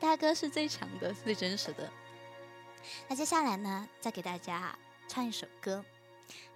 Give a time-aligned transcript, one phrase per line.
[0.00, 1.88] 大哥是最强的，最真实的。
[3.06, 4.76] 那接下来呢，再给大家
[5.06, 5.84] 唱一首歌，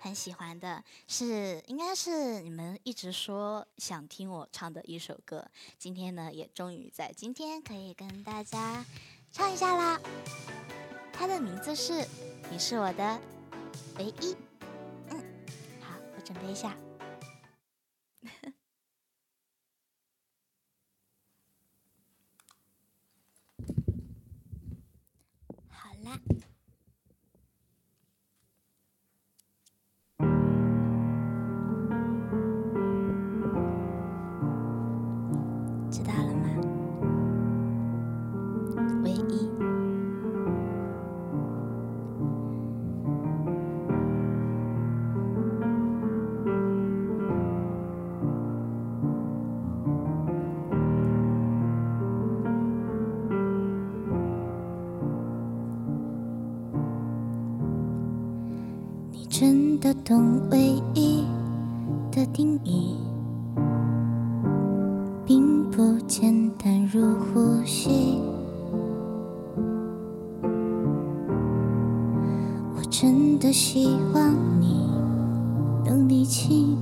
[0.00, 5.46] 很喜欢的，是应该是你们一直说想听我唱的一首歌。
[5.78, 8.84] 今天呢，也终于在今天可以跟大家
[9.30, 10.00] 唱一下啦。
[11.12, 11.92] 它的名字是
[12.50, 13.20] 《你是我的
[13.98, 14.32] 唯一》。
[15.10, 15.22] 嗯，
[15.80, 16.74] 好，我准备一下。
[35.90, 36.23] 知道了。
[59.36, 61.24] 真的懂唯一
[62.12, 62.94] 的定义，
[65.26, 68.20] 并不简单如呼吸。
[72.76, 74.88] 我真的希望你
[75.84, 76.78] 能理清，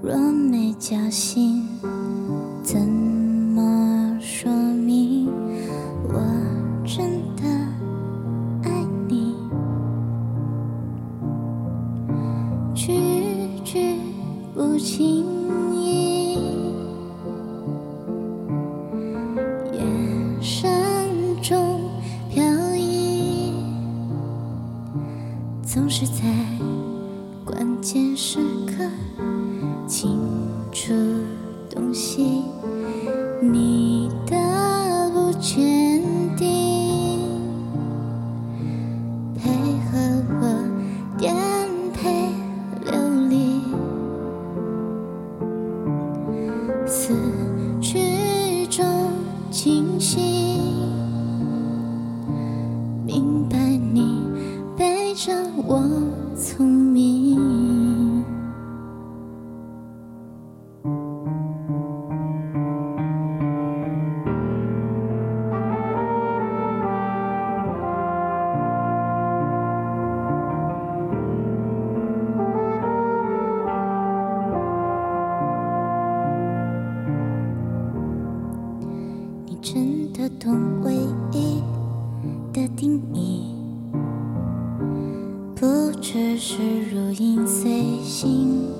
[0.00, 1.66] 若没交心，
[14.76, 15.24] 不经
[15.72, 16.36] 意，
[19.72, 20.70] 眼神
[21.40, 21.80] 中
[22.28, 22.44] 飘
[22.76, 23.54] 移，
[25.62, 26.24] 总是在
[27.42, 28.84] 关键时刻
[29.88, 30.20] 清
[30.70, 30.92] 楚
[31.70, 32.42] 东西。
[55.68, 55.82] 我
[56.36, 58.24] 聪明
[79.46, 80.75] 你真的懂。
[86.08, 86.54] 只是
[86.88, 88.70] 如影随形，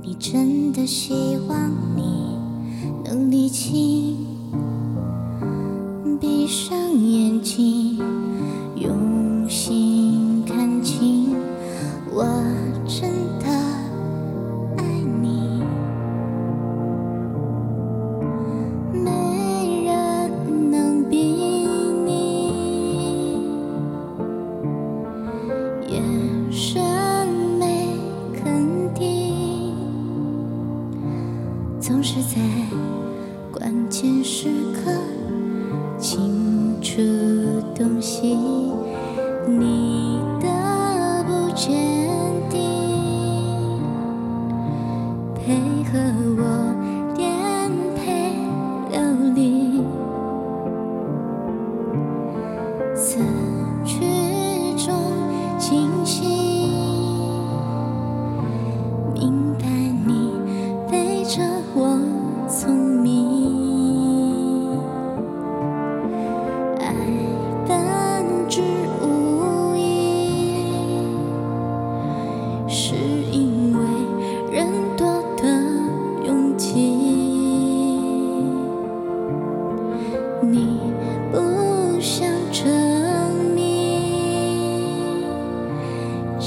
[0.00, 2.38] 你真的希望你
[3.04, 4.25] 能理清。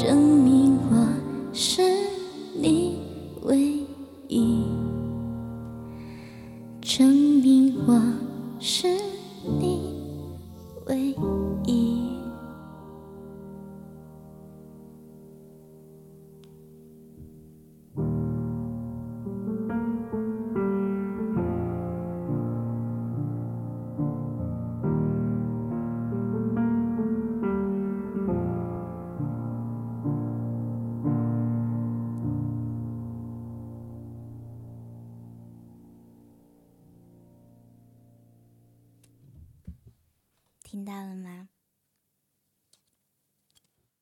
[0.01, 1.05] 证明我
[1.53, 1.81] 是
[2.55, 3.01] 你
[3.41, 3.85] 唯
[4.29, 4.63] 一。
[6.79, 8.01] 证明我
[8.61, 8.87] 是
[9.43, 9.93] 你
[10.85, 11.48] 唯一。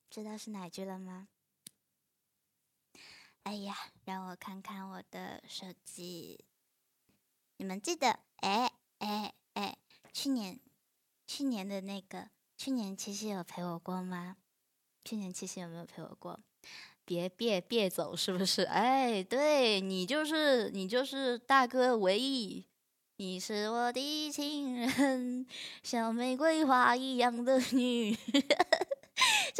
[0.10, 1.28] 知道是哪句了吗？
[3.44, 6.44] 哎呀，让我看看我的手机。
[7.58, 8.20] 你们记得？
[8.38, 9.78] 哎哎哎，
[10.14, 10.60] 去年
[11.26, 14.38] 去年的那个去年七夕有陪我过吗？
[15.04, 16.40] 去年七夕有没有陪我过？
[17.06, 18.64] 别别别走，是不是？
[18.64, 22.66] 哎，对你就是你就是大哥唯一，
[23.16, 25.48] 你是我的情人，
[25.84, 28.44] 像玫瑰花一样的女人。